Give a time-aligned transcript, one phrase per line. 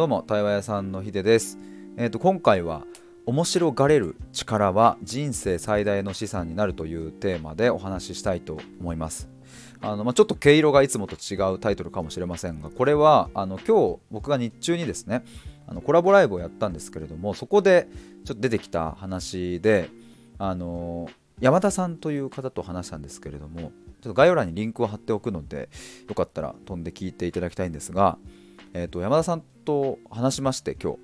[0.00, 1.58] どうも対話屋さんのひでです。
[1.98, 2.86] えっ、と今回は
[3.26, 9.28] 面白がれる力は人生最大の資産になるというテーマでお話ししたいと思います。
[9.82, 15.22] あの、まあ、ちょっと毛色がいつもと違うタイトルかもしれませんがこれはあの今日僕が日中にですね
[15.66, 17.86] あのコラボライブをやったんですけれどもそこで
[18.24, 19.90] ちょっと出てきた話で
[20.38, 25.68] あの山田さんという方と話したんですけれどもちょっと概要欄にリンクを貼っておくので
[26.08, 28.16] よかったら飛んで聞いていただきたいんですが、
[28.74, 30.98] えー、と山田さんと話しまして今日。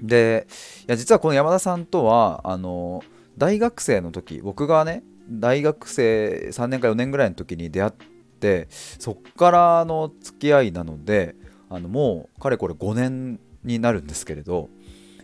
[0.00, 0.46] で
[0.82, 3.02] いや実はこの山田さんとはあの
[3.36, 7.92] 大学生の時僕がね大学生3年か4年ぐらいの時に出会っ
[8.40, 11.34] てそっからの付き合いなので
[11.68, 14.70] あのもうかれこれ5年になるんですけれど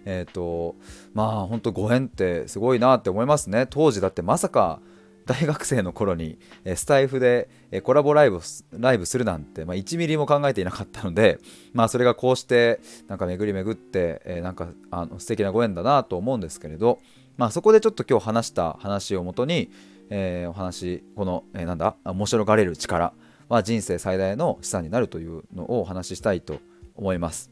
[0.05, 0.77] えっ、ー、と
[1.15, 3.67] まあ本当ご縁ってすごいなって思いますね。
[3.69, 4.81] 当時だってまさか
[5.27, 6.39] 大学生の頃に
[6.77, 7.49] スタイフで
[7.83, 8.41] コラボライブ
[8.73, 11.39] ライブするなんて、まあ、1ミリも考えていなかったので、
[11.73, 17.01] まあ、それがこうしてなんか巡り巡ってなんかあの素敵なご縁だなと思うんですけれど、
[17.37, 19.71] まあ、そこでちょっと今日話した話をもとに、
[20.11, 23.13] えー、お話この、えー、なんだ面白がれる力
[23.49, 26.61] は人生最大の資産になるというのをお話ししたいと
[26.95, 27.51] 思います。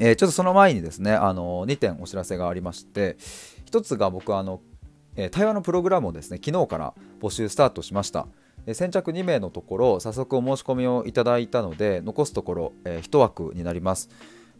[0.00, 3.16] えー、ちょっとその前にですね、あの2点お知らせがありまして、
[3.70, 4.60] 1つが僕あの、
[5.30, 8.26] 対話のプログラムをですね、昨日から募集スタートしました。
[8.72, 14.08] 先着2名のところ、早速お申し込みをいただいたので、残すところ、え1枠になります。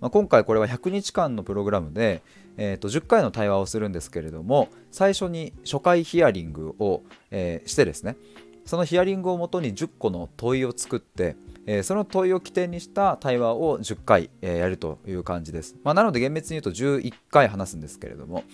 [0.01, 2.23] 今回これは100日間のプログラムで、
[2.57, 8.17] えー、と10回の対話をするんですけれども最初に初回ヒアリングを、え、してですね
[8.65, 11.35] そのヒアリングをもとに10個の問いを作って
[11.67, 15.77] え、その問いを起点にした対話を10回、え、やるという感じです。
[15.85, 18.45] まあ、なので厳密に言うと11回話すんですけれども、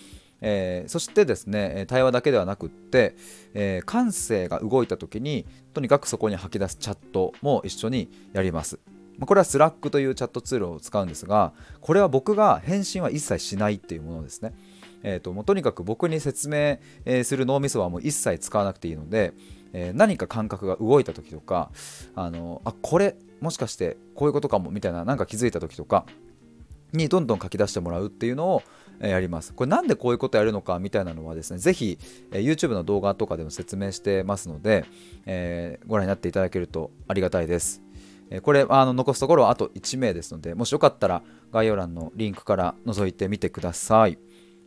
[0.47, 3.15] えー、そしてですね対話だけではなくって、
[3.55, 8.79] えー、感性が動いた時にとにかくそこに吐き出すチャットも一緒にやります。
[9.19, 14.53] これはスラックというチャットツールを使うんですがこれは僕が返信は一切しないっていうものですね。
[15.03, 16.77] えーと、もうとにかく僕に説明
[17.23, 19.33] する脳みそはもう一切使わなくていいので、
[19.71, 21.71] えー、何か感覚が動いた時とか
[22.15, 26.05] あのあこれもしかしてこういうことかもみたいななんか気づいた時とか
[26.91, 28.63] にどんどん書き出してもらうっていうのを
[28.99, 29.53] やります。
[29.53, 31.97] これなんでこういうことやるのかみたいなのはですね、ぜひ
[32.31, 34.85] YouTube の動画とかでも説明してますので、
[35.25, 37.81] えー、ご覧になっていただけるとありがたいです。
[38.41, 44.17] これあの残すところはあと1名ですので、もしよかったら概要欄のリンクから覗いてみてください。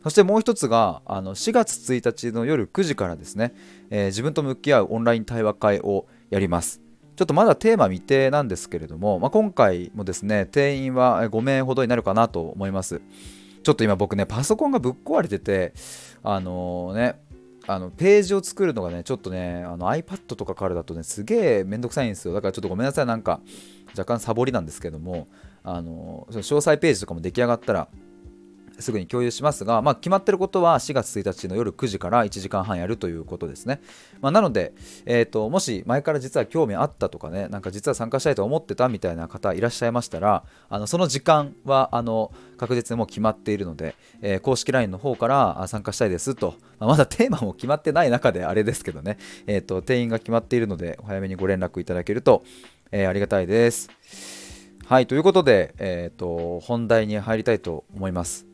[0.03, 3.53] そしてもう一つがあの4月1日の夜9時からですね、
[3.89, 6.81] えー、自分と向き合うオンライン対話会をやります。
[7.17, 13.01] ちょっとまだテーマ未定なんですけれども、まあ、今回もですね、定員は5名ほどになるかなと思います。
[13.69, 15.73] ちょっと今僕ね、パソコンがぶっ壊れてて、
[16.23, 17.21] あのー、ね、
[17.67, 22.33] あのページを作るのがね、ちょっとね、あの iPad とかからだとね、すげえめんどくさいんですよ。
[22.33, 23.41] だからちょっとごめんなさい、なんか
[23.89, 25.27] 若干サボりなんですけども、
[25.63, 27.89] あのー、詳細ページとかも出来上がったら、
[28.79, 33.81] すぐに共有しますが、まあ、決まってることは4月1日の夜9時から1時間半やるということですね。
[34.21, 34.73] まあ、なので、
[35.05, 49.17] えーと、もし前から実は興味あったとかね、なんか実は参加したいと思ってたみたいな方いらっしゃいましたら、あのその時間はあの確実にもう決まっているので、えー、公式 LINE の方から参加したいですと、まあ、まだテーマも決まってない中であれですけどね、
[49.47, 52.43] えーと、定員が決まっているので、お早めにご連絡いただけると、
[52.91, 53.89] えー、ありがたいです。
[54.85, 58.48] はい、ということで、えーと本題に入りたいと思います。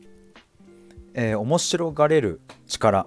[1.16, 3.06] えー、面白がれる力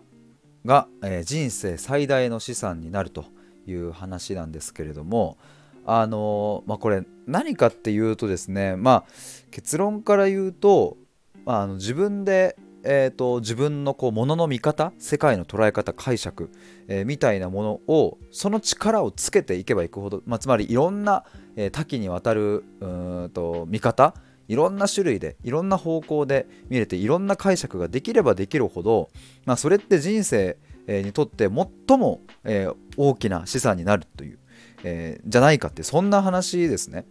[0.66, 3.26] が、えー、人生最大の資産になると
[3.68, 5.38] いう話なんですけれども
[5.86, 9.04] あのー、まあ、これ何かっていうとですねまあ
[9.52, 10.98] 結論から言うと、
[11.46, 16.50] まあ、あの自分でえーと、自分のこう物の見方世界の捉え方解釈、
[16.88, 21.26] えー、みたいなものをその力をつけていけばいくほど、まあ、つまりいろんな、
[21.58, 22.86] え、多岐にわたるう
[23.26, 24.14] んと見方
[24.50, 29.10] いろんな種類でいろんな方向で見れていろんな解釈ができればできるほど、
[29.46, 31.48] まあ、それって人生にとって
[31.88, 32.68] 最も、え、
[32.98, 34.40] 大きな資産になるという、
[34.84, 37.06] えー、じゃないかってそんな話ですね。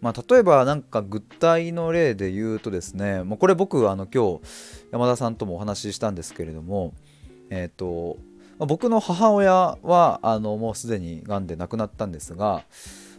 [0.00, 4.40] まあ、例えば何か具体の例で言うとですねもうこれ僕あの今日
[4.90, 6.92] 山田さんともお話ししたんですけれども、
[7.50, 8.16] えーと
[8.58, 12.64] ま、僕の母親はあのもうすでにがんで亡くなったんですが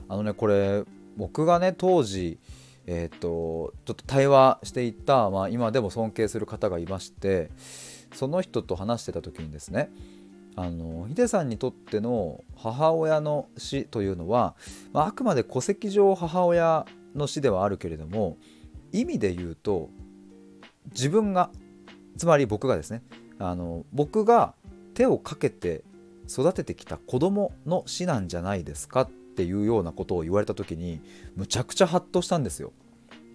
[0.10, 0.84] あのねこれ
[1.16, 2.38] 僕がね当時
[2.86, 7.50] えーと、ちょっと対話していた、まあ、今でも尊敬する方がいまして
[8.14, 9.90] その人と話してた時にですね
[10.56, 14.56] あのヒデさんにとっての母親の死というのは、
[14.92, 16.86] まあ、あくまで戸籍上母親
[17.16, 18.38] の死ではあるけれども
[18.92, 19.90] 意味で言うと
[20.92, 21.50] 自分が
[22.18, 23.02] つまり僕がですね
[23.40, 24.54] あの僕が
[24.94, 25.84] 手をかけて
[26.30, 31.02] 育ててきた子供の死なんじゃないですかっていうようなことを言われた時に
[31.36, 32.72] むちゃくちゃハッとしたんですよ。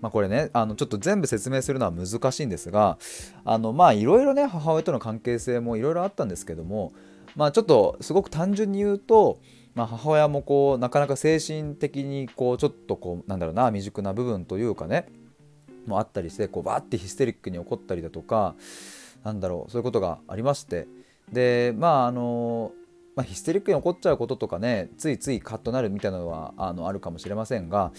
[0.01, 2.99] まあ、これねあのちょっと全部説明するのは難しいんですが
[3.45, 6.93] あのまあいろいろね母親との関係性もいろいろあったんですけども
[7.35, 9.41] まあちょっとすごく単純に言うと、
[9.75, 15.09] まあ、母親もこうなかなか精神的にこうちょっとこうなんだろうな未熟な部分というかね
[15.87, 18.55] もあったりしてこうバーってヒステリックに怒ったりだとか
[19.25, 20.87] なんだろうそういうことがありまして
[21.33, 22.73] でまああの
[23.19, 27.91] まあ、ヒステリックに起こっちゃうこととかねついついカッとなるみたいなのはあのあるかもしれませんが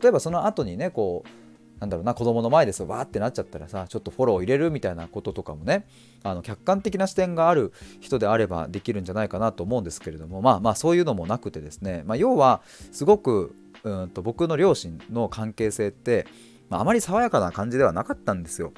[0.00, 5.88] 例えばその後にねこうなんだろうな子供の前ですわーってなっちゃったらさちょっとフォローを入れるみたいなこととかもね
[6.22, 12.62] あの客観的な視点がある人であればできるんじゃないかなと思うんですけれどもまあまあそういうのもなくてですね、まあ、要は
[12.92, 16.28] すごくうんと僕の両親の関係性って、
[16.68, 18.72] まあ、あまり爽やかな感じではなかったんですよ。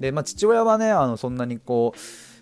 [0.00, 1.98] で、まあ、父親はねあのそんなにこう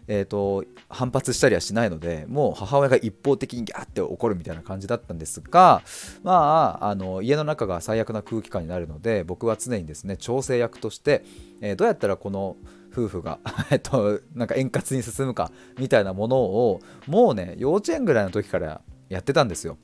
[0.09, 5.83] えーと、反発したりはしないのでもう母親が一方的にギャーって怒るみたいな感じだったんですが
[6.23, 11.25] まああの家の中が最悪な空気感になるので僕は常にですね調整役として、
[11.61, 12.57] えー、どうやったらこの
[12.93, 13.39] 夫婦が
[13.71, 19.77] えっとなんか円滑に進むかみたいなものをもうね幼稚園ぐらいの時からやってたんですよ。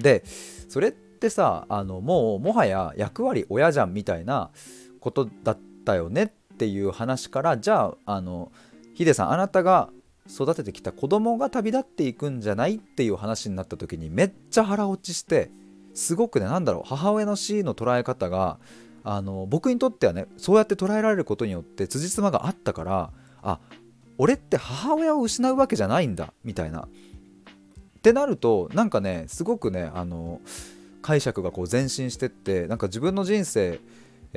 [0.00, 0.22] で
[0.68, 4.50] それってさあのもうもはや役割親じゃんみたいな
[5.00, 8.52] ことだったよねっていう話からじゃああの
[8.96, 9.90] ヒデさんあなたが
[10.26, 15.50] 育ててきた子供が旅立っていくんじゃないっていう話になった時にめっちゃ腹落ちして
[15.92, 18.58] すごくね何だろう母親の死の捉え方が
[19.04, 23.10] あの僕にとってはねそうやって捉えられることによって辻褄があったから
[23.42, 23.60] あ
[24.16, 26.80] 俺って母親を失うわけじゃないんだみたいな。
[26.84, 30.40] ってなるとなんかねすごくねあの
[31.02, 33.78] 解釈がこう前進してってなんか自分の人生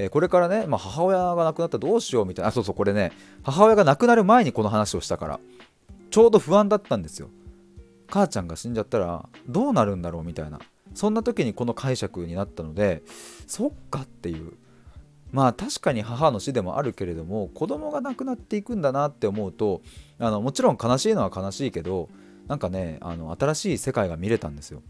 [0.02, 3.12] え、これからね、まあ、母親が亡くなったらどうしようみたいなあそうそうこれね
[3.44, 5.40] 母親が亡くなる前にこの話をしたから
[6.10, 7.30] ちょうど不安だったんですよ。
[8.08, 10.60] 母ちゃんが死んじゃったらどうなるんだろうみたいな
[10.96, 13.04] そんな時にこの解釈になったので
[13.46, 14.54] そっかっていう。
[15.32, 19.84] まあ確かに母の死でもあるけれども子供が亡くなっていくんだなって思うと
[20.18, 22.10] あのもちろん悲しいのは悲しいけど
[22.48, 24.82] なんかねあの新しい世界が見れたんですよ。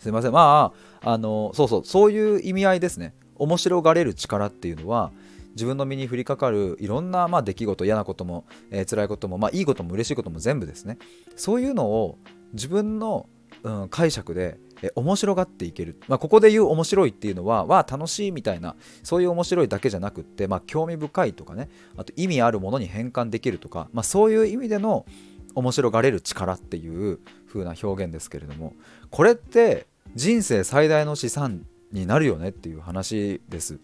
[0.00, 0.32] すいません。
[0.32, 0.72] ま
[1.04, 3.14] ああのそうそうそういう意味合いですね。
[3.38, 5.12] 面白がれる力っていうのは
[5.52, 10.98] 自分の身に降りかかるいろんなまあ出来事嫌なことも、えー、辛いことも、まあ、いいことも嬉しいことも全部ですね。
[11.34, 12.18] そういうのを
[12.52, 13.28] 自分の、
[13.62, 25.06] うん、解釈でえ面白がっていける、まあ、ここで言う面白いっていうのはわ楽しいみたいなそういう面白いだけじゃなくって、まあ、興味深いとかねあと意味あるものに変換できるとか、まあ、そういう意味での
[25.54, 28.74] 面白がれる力っていう風な表現ですけれども
[29.10, 33.78] これって人生最大の資産になるよねっていう話です。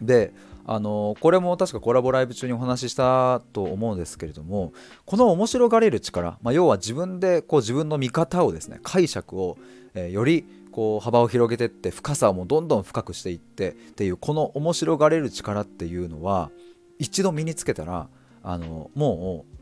[0.00, 0.32] で
[0.66, 4.72] あのこれも確かコラボライブ中にお話ししたと思うんですけれども
[5.04, 9.58] この面白がれる力、まあ、要は自分でこう自分の見方をですね解釈を、
[9.94, 16.50] えー、よりこう幅を広げてって深さをもどんどん深くしていってっていうこの面白がれる力っていうのは
[16.98, 18.08] 一度身につけたら
[18.42, 19.60] あのもう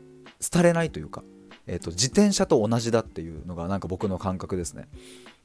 [0.53, 1.23] 廃れないというか、
[1.71, 4.87] えーと自転車と同じだっていうのがなんか僕の感覚ですね。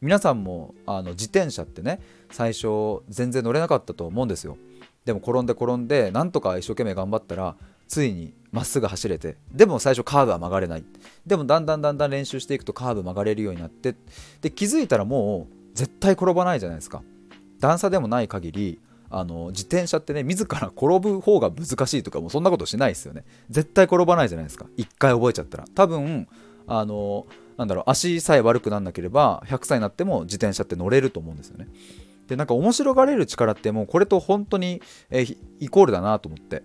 [0.00, 2.00] 皆さんもあの自転車ってね
[2.31, 4.56] 最初全然乗れなかったと思うんですよ。
[5.05, 7.56] でも転んで転んでなんとか一生懸命頑張ったら
[7.87, 10.85] ついにまっすぐ走れてでも最初カーブは曲がれない。
[11.26, 13.94] でもだんだんだんだん練習していくとカーブ曲がれるようになって。
[14.41, 17.02] で気づいたらもう絶対転ばないじゃないですか。
[17.61, 18.81] 段差でもない限り
[19.16, 23.25] あの自転車ってね自ら転ぶ方が難しいとかもうそんなことしないですよね。
[23.49, 24.66] 絶対転ばないじゃないですか。
[24.76, 25.64] 一回覚えちゃったら。
[25.73, 26.26] 多分
[26.66, 31.68] あのなんだろう足さえ悪くなんなければ100歳になっても自転車って乗れると思うんですよね。
[32.26, 35.25] でなんか面白がれる力ってもうこれと本当に、え、
[35.61, 36.64] イコールだなと思って。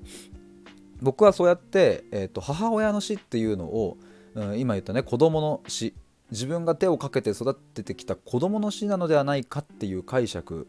[1.02, 3.98] 僕はそうやって、えーと、母親の死っていうのを、
[4.36, 5.94] うん、今言ったね子供の死。
[6.32, 10.68] 自分が手をかけて育ててきた子供の死なのではないかっていう解釈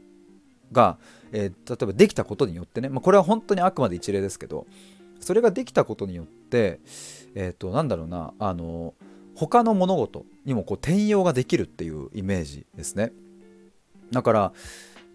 [0.72, 0.98] が、
[1.32, 4.66] えー、例えばできたことによってね、まあ、これは本当にあくまで一例ですけど
[5.20, 6.80] それができたことによって
[7.34, 8.94] えっ、ー、となんだろうなあの
[9.34, 13.12] 他の物事にもこう転用ができるっていうイメージですね。
[14.10, 14.52] だから、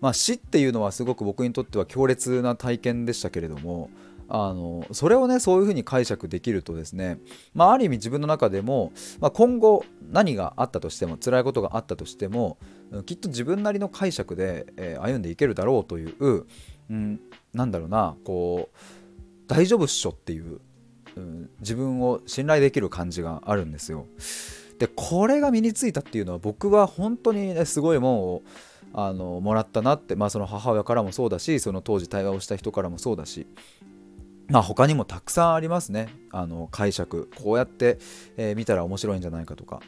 [0.02, 3.90] まあ、死っていうのはすごく僕にとっては強烈な体験でしたけれども
[4.28, 7.20] あのそれをねそういうふうに解釈できるとですね、
[7.54, 12.58] まあ、ある意味自分の中でも、まあ、今後何があったとしても辛いことがあったとしても
[13.06, 16.46] きっと自分なりの解釈で、えー、歩んでいけるだろうという、
[16.90, 17.20] うん、
[17.54, 18.78] なんだろうなこう
[19.48, 20.60] 大丈夫っしょっていう
[21.16, 24.06] うん、自分を信頼できる感じがあるんですよ。
[24.80, 28.42] でこれが身についたっていうのは僕は本当に、ね、すごいもんを
[28.94, 33.48] あのもらったなって、まあ、その母親からもそうだしその当時対話をした人からもそうだし、
[34.48, 36.10] まあ、他にもたくさんありますね。
[36.32, 37.30] あの解釈。
[37.36, 37.98] こうやって、
[38.38, 39.82] えー、見たら面白いんじゃないかとか。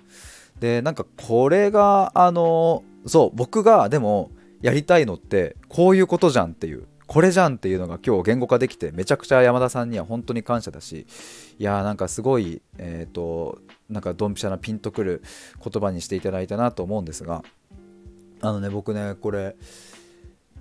[0.60, 6.88] でなんかこれがあのそう僕がでもやりたいのってこういうことじゃんっていう。
[7.06, 11.08] これじゃんっていうのが今日言語化できてめちゃくちゃ山田さんには本当に感謝だし
[11.58, 13.60] いやーなんかすごいえっ、ー、と
[13.90, 15.24] なんかドンピシャなピンとくる
[15.64, 17.46] 言葉にしていただいたなと思うんですが
[18.42, 19.56] あのね僕ねこれ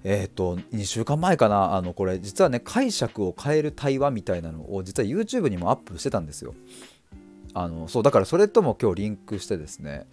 [0.08, 1.74] えっ、ー、と2週間前かな。
[1.74, 6.54] あのこれ実はね解釈を変える対話みたいなのを実は YouTube にもアップしてたんですよ。
[7.54, 10.06] あのそうだからそれとも今日リンクしてですね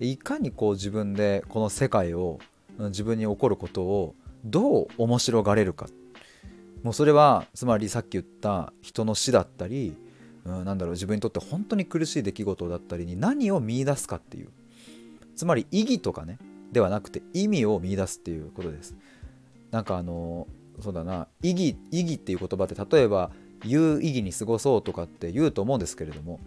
[0.00, 2.40] いかにこう自分でこの世界を
[2.78, 5.86] 自分に起こることをどう面白がれるか。
[6.82, 9.96] もうそれはつまりさっき言った人の死だったり、
[10.46, 14.48] うん、なんだろう自分にとって本当に苦しい出来事だったりに何を見いだすかっていう。
[15.36, 16.38] つまり意義とかね
[16.72, 18.96] ではなくて意味を見いだすっていうことです。
[19.70, 20.46] なんかあの
[20.80, 23.30] そうだな意義意義っていう言葉って例えば
[23.64, 26.40] 有意義に過ごそうとかって言うと思うんですけれども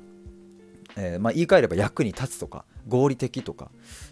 [0.95, 3.71] えー、まあ、言い換えれば役に立つとか合理的とか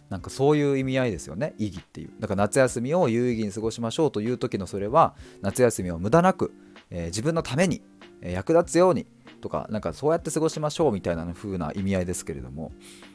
[0.10, 2.12] なんかそういう意味合いですよね意義っていう。
[2.20, 6.54] だから夏休みを有意義に過ごしましょうという時のそれは夏休みを無駄なく、
[6.90, 7.82] えー、自分のために、
[8.22, 9.06] え、役立つように
[9.42, 12.72] とかなんかそうやって過ごしましょうみたいな風な意味合いですけれども、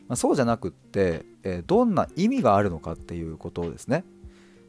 [0.09, 4.05] まあ、そうじゃなくって、えどんな意味があるのかっていうことですね。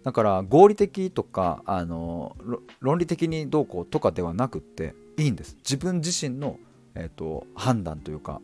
[0.06, 2.38] だから合理的とかあの
[2.80, 5.58] 論理的にどうこうとかではなくっていいんです。
[5.58, 6.58] 自分自身の、
[6.96, 8.40] えーと判断というか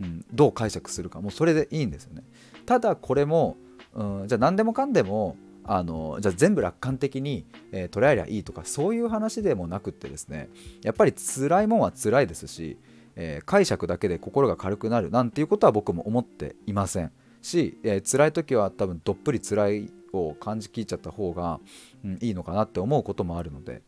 [0.00, 2.22] うん、どう解釈するかもうそれでいいんですよね。
[2.64, 3.56] ただこれも、
[3.94, 10.48] うん、じゃあ何でもかんでもあのじゃあ全部楽観的に、えー、捉えりゃいいとかそういう話でもなくってですね
[10.82, 12.78] やっぱり辛いもんは辛いですし、
[13.16, 17.10] えー、解釈だけで心が軽くなるなんていうことは僕も思っていません。
[17.42, 21.60] し、えー、辛い時は多分どっぷり辛いを感じきっちゃった方が、
[22.04, 23.82] うん、いいのかなって思うこともあるので。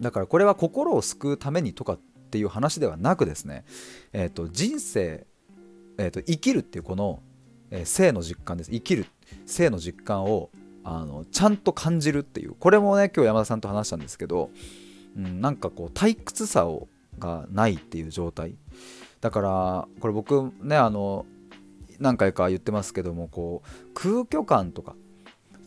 [0.00, 1.98] だからこれは心を救うためにとかっ
[2.30, 3.64] ていう話ではなくですね、
[4.12, 5.26] えーと、人生、
[5.98, 7.20] えーと、生きるっていうこの、
[7.70, 8.70] えー、性の実感です。
[8.70, 9.06] 生きる
[9.46, 10.50] 性の実感を
[10.84, 12.54] あのちゃんと感じるっていう。
[12.58, 14.50] これもね今日山田さんと話したんですけど、
[15.16, 18.54] うん、なんかこう退屈さをがないっていう状態。
[19.20, 21.26] だからこれ僕ねあの
[21.98, 24.94] 何回か言ってますけどもこう空虚感とか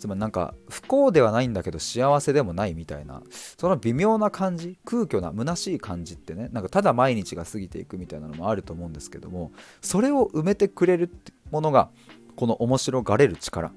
[0.01, 3.21] つまりなんか不幸ではないんだけど幸せでもないみたいな
[3.55, 11.11] その微妙な感じ空虚な虚しい感じってねなんかただ毎日が過ぎていくみたいなのもあると思うんですけどもそれを埋めてくれる
[11.51, 11.89] ものが
[12.35, 13.71] この面白がれる力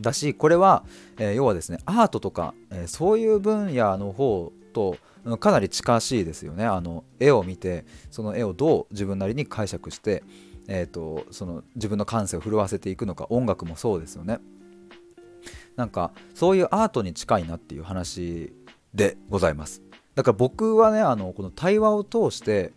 [0.00, 0.84] だしこれは、
[1.18, 4.96] えー、要はですねアートとか、えー、そういう分野の方と
[5.40, 6.66] かなり近しいですよね。
[6.66, 10.22] あの絵を見てその絵をどう自分なりに解釈して、
[10.68, 14.38] えーとその自分の感性を震わせていくのか音楽もそうですよね。
[15.76, 18.52] なんかそういうアートに近いなっていう話
[18.94, 19.82] でございます。
[20.14, 22.72] だから僕はねあのこの対話を通して、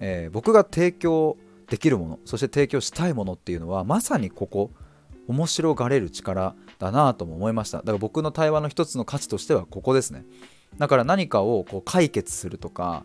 [0.00, 1.36] えー、僕が提供
[1.68, 4.72] できるものそして提供したいものっていうのはまさにここ
[5.28, 7.78] 面白がれる力だなとも思いました。
[7.78, 10.24] だから僕の対話の一つの価値としてはここですね。
[10.78, 13.04] だから何かをこう解決するとか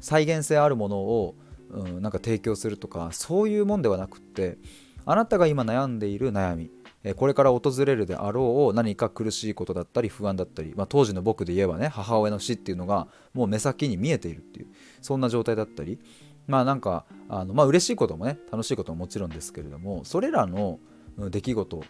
[0.00, 1.34] 再現性あるものを、
[1.70, 4.58] うん、なんか提供するとかそういうもんではなくって
[5.06, 6.70] あなたが今悩んでいる悩み
[7.16, 14.68] これから訪れるであろう何か苦しいことだったり不安だったり、まあ、当時の僕で言えばね母親の死っていうのがもう目先に見えているっていう
[15.00, 15.98] そんな状態だったり
[16.46, 20.78] まあなんかあのまあ嬉しいこともね楽しいことももちろんですけれどもそれらの
[21.18, 21.84] 出来事、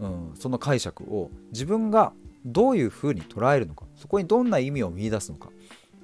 [0.00, 2.12] うん、その解釈を自分が
[2.44, 5.50] どういうふうに捉えるのかそこにどんな意味を見いだすのか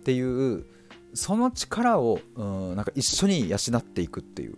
[0.00, 0.66] っていう
[1.14, 4.56] その力を、うん、なんか一緒に養っていくっていう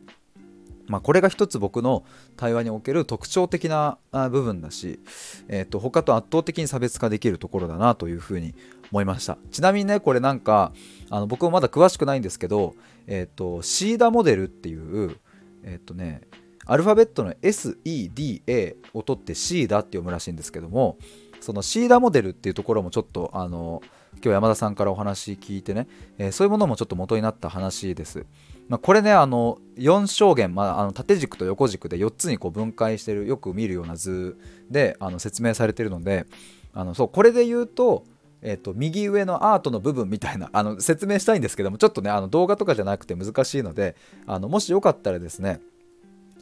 [0.86, 2.04] まあ、これが一つ僕の
[2.36, 5.00] 対話における特徴的な部分だし、
[5.48, 8.54] えー、と他と圧倒的に差別化できるところだなというふうに
[8.90, 9.38] 思いました。
[9.50, 10.72] ちなみにねこれなんか
[11.10, 12.74] あの僕もまだ詳しくないんですけど、
[13.06, 15.16] えー、とシーダモデルっていう
[15.64, 16.20] えっ、とね
[16.66, 20.98] アルファベットの SEDA を取ってシーダって読むらしいんですけども
[21.40, 23.82] そのシーダモデルっていうところもちょっとあの
[24.24, 28.24] 今日山田さんからお話聞いてね、えー、そういうものもちょっと元になった話です。
[28.70, 34.38] まあ、これねあの4象限、まあ、あの縦軸と横軸で4つにこう分解してるよく見るような図
[34.70, 36.24] であの説明されてるので
[36.72, 38.04] あのそうこれで言うと,、
[38.40, 45.60] えーと、右上のアートの部分みたいなあの説明したいんですけどもちょっとねあの動画とかじゃなくて難しいのであのもしよかったらですね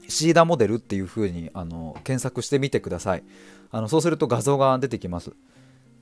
[0.06, 3.24] シーダモデルっていう風にあに検索してみてください。
[3.70, 5.32] あのそうすると画像が出てきます。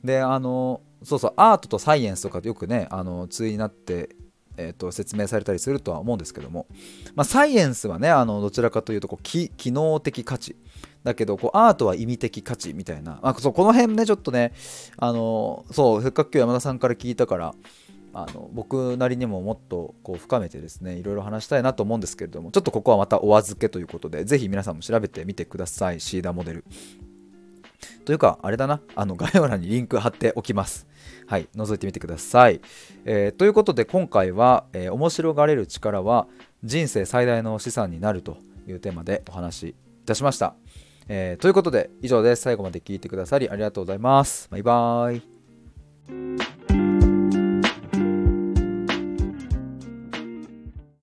[0.03, 4.17] であのそうそうアートとサイエンスとかよくねあの対になって
[4.57, 6.67] えーと、説明されたりするとは思うんですけども、
[7.15, 10.57] まあ、サイエンスはねあのどちらかというとこう機能的価値。
[11.03, 14.53] だけどこうアートは意味的価値みたいな、まあ、そうこの辺ねちょっとね
[14.99, 17.55] あのそうせっかく今日山田さんから聞いたから
[18.13, 26.01] あの僕なりにももっとこう深めてですねいろいろ話したいなと思うんですけれどもちょっとここはまたお預けということでぜひ皆さんも調べてみてください。
[26.01, 26.65] シーダモデル。
[28.05, 30.87] というか、あれだな、あの概要欄にリンク貼っておきます。
[31.27, 32.61] はい、覗いてみてください。
[33.05, 36.27] えー、ということで、今回は、えー、面白がれる力は
[36.65, 39.75] 人生最大の資産になるというテーマでお話しい
[40.07, 40.55] たしました。
[41.09, 42.43] えー、ということで、以上です。
[42.43, 44.49] 最後まで聞いてくださりありがとうございます。
[44.51, 46.60] バイバーイ。